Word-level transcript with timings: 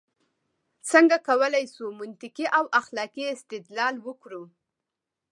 څنګه 0.89 1.17
کولای 1.27 1.65
شو 1.73 1.85
منطقي 2.01 2.45
او 2.57 2.65
اخلاقي 2.81 3.23
استدلال 3.35 3.95
وکړو؟ 4.01 4.43